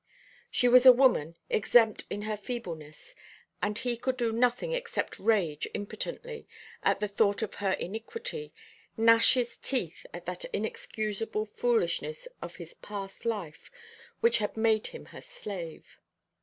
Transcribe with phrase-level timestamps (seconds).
[0.49, 3.13] She was a woman, exempt in her feebleness;
[3.61, 6.47] and he could do nothing except rage impotently
[6.81, 8.51] at the thought of her iniquity,
[8.97, 13.69] gnash his teeth at that inexcusable foolishness of his past life
[14.21, 15.99] which had made him her slave.